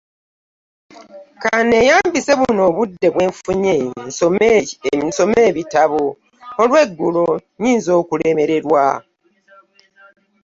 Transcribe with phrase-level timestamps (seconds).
[1.41, 3.73] Kanneyambise buno obudde bwnfunye
[5.07, 6.03] nsome ebitabo,
[6.61, 7.25] olwegulo
[7.61, 8.85] nyinza okulemererwa.